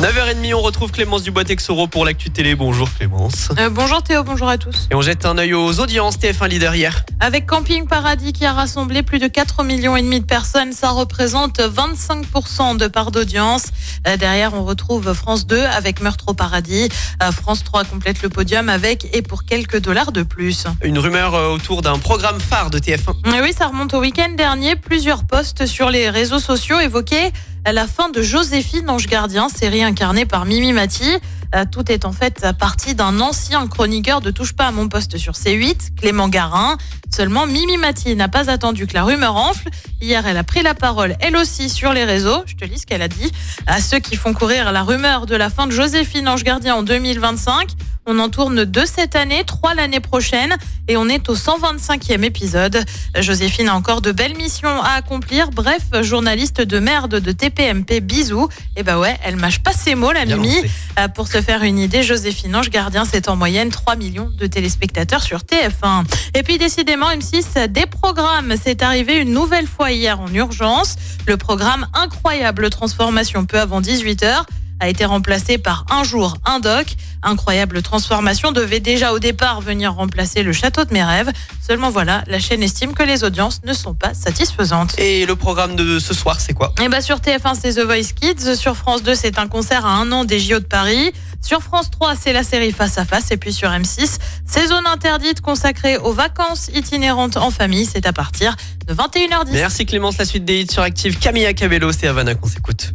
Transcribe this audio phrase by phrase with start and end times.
[0.00, 2.54] 9h30, on retrouve Clémence Dubois-Texoro pour l'actu télé.
[2.54, 3.50] Bonjour Clémence.
[3.58, 4.88] Euh, bonjour Théo, bonjour à tous.
[4.90, 7.04] Et on jette un œil aux audiences TF1 leader hier.
[7.20, 10.90] Avec Camping Paradis qui a rassemblé plus de 4 millions et demi de personnes, ça
[10.90, 13.64] représente 25% de part d'audience.
[14.08, 16.88] Euh, Derrière, on retrouve France 2 avec Meurtre au paradis.
[17.22, 20.64] Euh, France 3 complète le podium avec et pour quelques dollars de plus.
[20.82, 23.36] Une rumeur autour d'un programme phare de TF1.
[23.36, 24.74] Et oui, ça remonte au week-end dernier.
[24.74, 27.32] Plusieurs posts sur les réseaux sociaux évoquaient
[27.70, 31.16] la fin de Joséphine Ange Gardien, série incarnée par Mimi Mati.
[31.54, 35.16] Euh, Tout est en fait parti d'un ancien chroniqueur de Touche pas à mon poste
[35.16, 36.76] sur C8, Clément Garin.
[37.14, 39.68] Seulement, Mimi Mati n'a pas attendu que la rumeur enfle.
[40.00, 42.42] Hier, elle a pris la parole, elle aussi, sur les réseaux.
[42.46, 43.30] Je te lis ce qu'elle a dit.
[43.66, 46.82] À ceux qui font courir la rumeur de la fin de Joséphine Ange Gardien en
[46.82, 47.68] 2025,
[48.06, 50.56] on en tourne deux cette année, trois l'année prochaine,
[50.88, 52.84] et on est au 125e épisode.
[53.18, 55.50] Joséphine a encore de belles missions à accomplir.
[55.50, 58.48] Bref, journaliste de merde de TPMP, bisous.
[58.76, 60.56] Et bah ouais, elle mâche pas ses mots, la Bien Mimi.
[60.98, 64.46] Euh, Pour se faire une idée, Joséphine Ange Gardien, c'est en moyenne 3 millions de
[64.46, 66.04] téléspectateurs sur TF1.
[66.34, 68.54] Et puis décidément, M6 des programmes.
[68.62, 70.96] C'est arrivé une nouvelle fois hier en urgence.
[71.26, 74.44] Le programme Incroyable Transformation peu avant 18h
[74.82, 76.86] a été remplacé par Un jour, un doc.
[77.22, 81.30] Incroyable Transformation devait déjà au départ venir remplacer le château de mes rêves.
[81.64, 84.98] Seulement voilà, la chaîne estime que les audiences ne sont pas satisfaisantes.
[84.98, 86.74] Et le programme de ce soir, c'est quoi?
[86.82, 88.56] Et bah sur TF1, c'est The Voice Kids.
[88.56, 91.12] Sur France 2, c'est un concert à un an des JO de Paris.
[91.40, 93.30] Sur France 3, c'est la série Face à Face.
[93.30, 97.86] Et puis sur M6, c'est Zone Interdite consacrée aux vacances itinérantes en famille.
[97.86, 98.56] C'est à partir
[98.88, 99.52] de 21h10.
[99.52, 101.20] Merci Clémence, la suite des hits sur Active.
[101.20, 102.94] Camilla Cabello, c'est Havana qu'on s'écoute.